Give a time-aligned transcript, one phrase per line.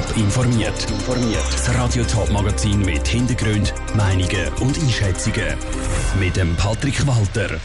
[0.00, 0.86] Top informiert.
[1.52, 5.56] Das Radio Top Magazin mit Hintergrund, Meinungen und Einschätzungen
[6.18, 7.58] mit dem Patrick Walter.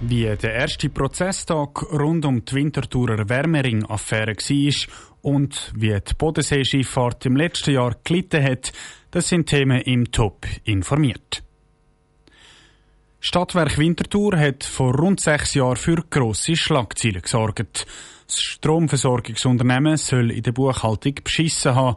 [0.00, 4.74] Wie der erste Prozesstag rund um die Winterthurer Wärmering-Affäre war
[5.22, 8.72] und wie die Bodenseeschifffahrt im letzten Jahr gelitten hat,
[9.10, 11.42] das sind Themen im Top informiert.
[13.20, 17.84] Stadtwerk Winterthur hat vor rund sechs Jahren für grosse Schlagzeilen gesorgt.
[18.28, 21.96] Das Stromversorgungsunternehmen soll in der Buchhaltung beschissen haben.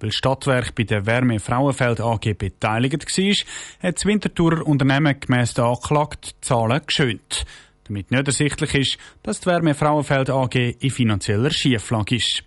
[0.00, 5.66] Weil Stadtwerk bei der Wärme Frauenfeld AG beteiligt war, hat das Winterthurer Unternehmen gemäss der
[5.66, 7.46] Anklage Zahlen geschönt.
[7.84, 12.42] Damit nicht ersichtlich ist, dass die Wärme Frauenfeld AG in finanzieller Schieflage ist.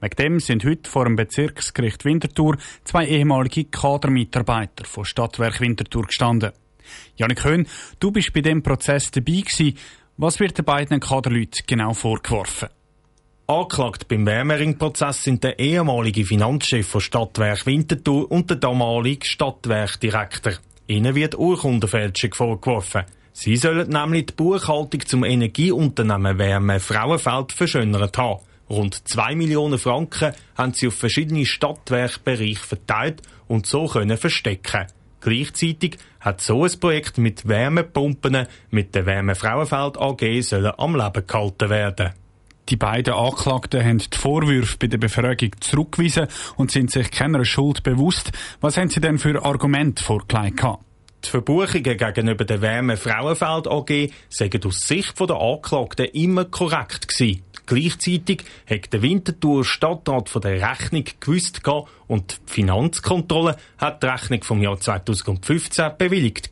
[0.00, 6.50] Wegen dem sind heute vor dem Bezirksgericht Winterthur zwei ehemalige Kadermitarbeiter von Stadtwerk Winterthur gestanden.
[7.16, 7.66] Janik Höhn,
[8.00, 9.78] du bist bei dem Prozess dabei gewesen.
[10.16, 12.68] Was wird den beiden Kaderleuten genau vorgeworfen?
[13.46, 20.54] Angeklagt beim Wärmering-Prozess sind der ehemalige Finanzchef von Stadtwerk Winterthur und der damalige Stadtwerkdirektor.
[20.86, 23.04] Ihnen wird Urkundenfälschung vorgeworfen.
[23.32, 28.40] Sie sollen nämlich die Buchhaltung zum Energieunternehmen Wärme Frauenfeld verschönert haben.
[28.70, 34.86] Rund 2 Millionen Franken haben sie auf verschiedene Stadtwerkbereiche verteilt und so können verstecken.
[35.24, 41.26] Gleichzeitig hat so ein Projekt mit Wärmepumpen mit der Wärme Frauenfeld AG sollen am Leben
[41.26, 42.10] gehalten werden.
[42.68, 47.82] Die beiden Anklagten haben die Vorwürfe bei der Befragung zurückgewiesen und sind sich keiner Schuld
[47.82, 48.32] bewusst.
[48.60, 50.62] Was haben sie denn für Argumente vorgelegt?
[51.24, 57.42] Die Verbuchungen gegenüber der Wärme Frauenfeld AG seien aus Sicht der Anklagten immer korrekt gewesen.
[57.66, 61.62] Gleichzeitig hat der Winterthur Stadtrat von der Rechnung gewusst
[62.06, 66.50] und die Finanzkontrolle hat die Rechnung vom Jahr 2015 bewilligt.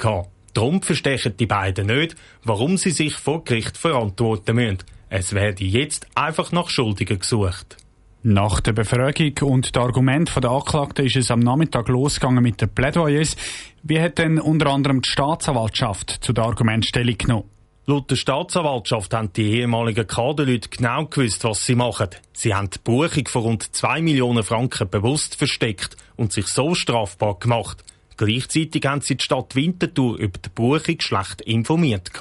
[0.54, 4.78] Darum verstehen die beiden nicht, warum sie sich vor Gericht verantworten müssen.
[5.08, 7.76] Es werde jetzt einfach nach Schuldigen gesucht.
[8.24, 12.68] Nach der Befragung und den Argumenten der Anklagten ist es am Nachmittag losgegangen mit den
[12.68, 13.36] Plädoyers.
[13.82, 17.50] Wie hat denn unter anderem die Staatsanwaltschaft zu der Argumentstellung genommen?
[17.84, 22.10] Laut der Staatsanwaltschaft haben die ehemaligen Kaderleute genau gewusst, was sie machen.
[22.32, 27.40] Sie haben die Buchung von rund 2 Millionen Franken bewusst versteckt und sich so strafbar
[27.40, 27.82] gemacht.
[28.16, 32.12] Gleichzeitig haben sie die Stadt Winterthur über die Buchung schlecht informiert.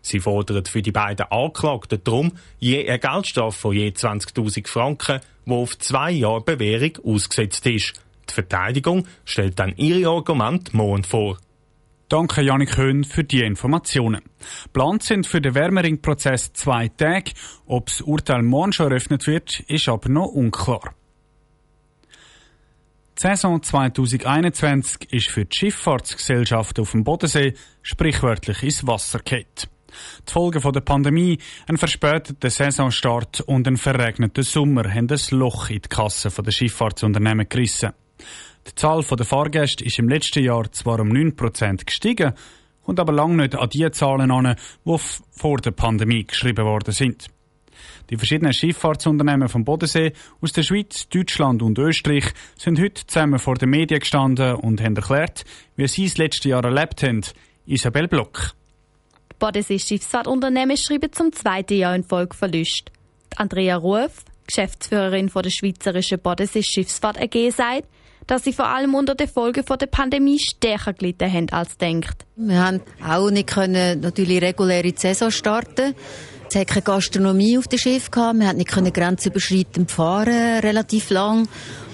[0.00, 5.52] Sie fordern für die beiden Anklagten darum je eine Geldstrafe von je 20.000 Franken, die
[5.52, 7.92] auf zwei Jahre Bewährung ausgesetzt ist.
[8.28, 11.38] Die Verteidigung stellt dann ihre Argumente morgen vor.
[12.08, 14.22] Danke Janik Höhn für die Informationen.
[14.72, 17.32] Plant sind für den Wärmering-Prozess zwei Tage.
[17.66, 20.94] Ob das Urteil morgen schon eröffnet wird, ist aber noch unklar.
[23.18, 29.68] Die Saison 2021 ist für die Schifffahrtsgesellschaft auf dem Bodensee sprichwörtlich ins Wasser gekehrt.
[30.28, 35.80] Die Folgen der Pandemie, ein verspäteter Saisonstart und ein verregneter Sommer haben ein Loch in
[35.80, 37.94] die Kasse der Schifffahrtsunternehmen gerissen.
[38.68, 42.32] Die Zahl der Fahrgäste ist im letzten Jahr zwar um 9% gestiegen,
[42.84, 44.96] kommt aber lange nicht an die Zahlen an, die
[45.30, 47.28] vor der Pandemie geschrieben worden sind.
[48.10, 52.24] Die verschiedenen Schifffahrtsunternehmen vom Bodensee aus der Schweiz, Deutschland und Österreich
[52.56, 55.44] sind heute zusammen vor den Medien gestanden und haben erklärt,
[55.76, 57.22] wie sie das letzte Jahr erlebt haben.
[57.66, 58.52] Isabel Block.
[59.32, 62.92] Die Bodensee Schifffahrtunternehmen schreiben zum zweiten Jahr in Folge Verlust.
[63.36, 67.88] Andrea Ruf, Geschäftsführerin der Schweizerischen Bodensee Schiffsfahrt AG, sagt,
[68.26, 72.26] dass sie vor allem unter den Folgen der Pandemie stärker gelitten haben als denkt.
[72.36, 75.94] Wir haben auch nicht können natürlich reguläre Saison starten.
[76.48, 78.38] Es hat keine Gastronomie auf dem Schiff gehabt.
[78.38, 81.48] Wir haben nicht können grenzüberschreitend fahren, relativ lang.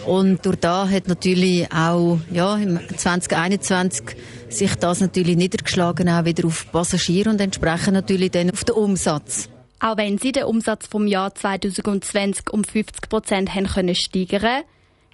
[0.07, 4.17] Und durch da hat natürlich auch, ja, im 2021
[4.49, 9.49] sich das natürlich niedergeschlagen, auch wieder auf Passagiere und entsprechend natürlich dann auf den Umsatz.
[9.81, 14.63] Auch wenn sie den Umsatz vom Jahr 2020 um 50 Prozent haben können steigern,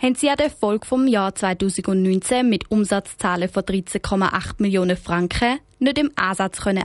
[0.01, 5.99] haben sie an den Erfolg vom Jahr 2019 mit Umsatzzahlen von 13,8 Millionen Franken nicht
[5.99, 6.85] im Ansatz können.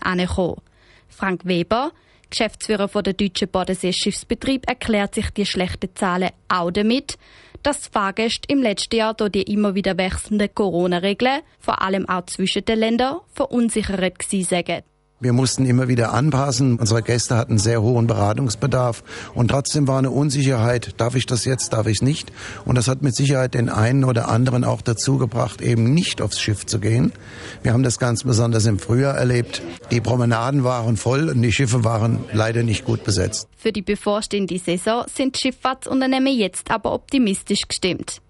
[1.09, 1.91] Frank Weber,
[2.29, 7.19] Geschäftsführer von der Deutschen Bodensee Schiffsbetrieb, erklärt sich die schlechten Zahlen auch damit,
[7.61, 12.65] dass Fahrgäste im letzten Jahr durch die immer wieder wechselnden Corona-Regeln, vor allem auch zwischen
[12.65, 14.83] den Ländern, verunsichert gewesen sind.
[15.23, 16.77] Wir mussten immer wieder anpassen.
[16.79, 21.71] Unsere Gäste hatten sehr hohen Beratungsbedarf und trotzdem war eine Unsicherheit, darf ich das jetzt,
[21.71, 22.33] darf ich es nicht?
[22.65, 26.41] Und das hat mit Sicherheit den einen oder anderen auch dazu gebracht, eben nicht aufs
[26.41, 27.13] Schiff zu gehen.
[27.61, 29.61] Wir haben das ganz besonders im Frühjahr erlebt.
[29.91, 33.47] Die Promenaden waren voll und die Schiffe waren leider nicht gut besetzt.
[33.55, 38.21] Für die bevorstehende Saison sind Schifffahrtsunternehmen jetzt aber optimistisch gestimmt.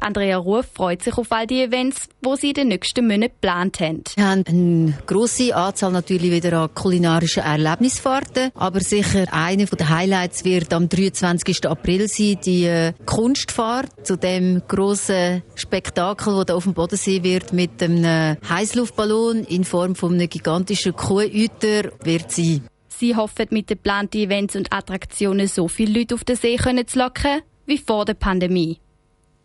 [0.00, 3.80] Andrea Ruf freut sich auf all die Events, wo sie in den nächsten Monaten geplant
[3.80, 4.02] haben.
[4.14, 10.44] Wir haben eine grosse Anzahl natürlich wieder an kulinarischen Erlebnisfahrten, aber sicher eine der Highlights
[10.44, 11.66] wird am 23.
[11.66, 17.52] April sein, die äh, Kunstfahrt zu dem grossen Spektakel, das da auf dem Bodensee wird,
[17.52, 22.66] mit einem Heißluftballon in Form von einem gigantischen Kuhhüter wird sein.
[22.88, 26.98] Sie hoffen, mit den geplanten Events und Attraktionen so viele Leute auf den See zu
[26.98, 28.78] locken wie vor der Pandemie.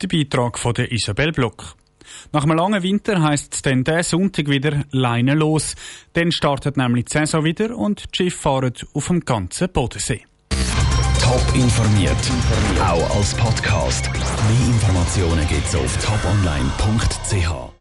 [0.01, 1.75] Der Beitrag von der Isabel Block.
[2.31, 5.75] Nach einem langen Winter heisst es dann diesen Sonntag wieder Leine los.
[6.13, 10.25] Dann startet nämlich die Saison wieder und die Schiffe fahren auf dem ganzen Bodensee.
[11.21, 12.15] Top informiert,
[12.80, 14.09] auch als Podcast.
[14.13, 17.74] Mehr Informationen gibt's auf toponline.ch.